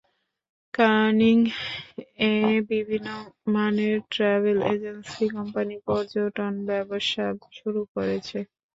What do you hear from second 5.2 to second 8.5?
Company পর্যটন ব্যবসা শুরু করেছে।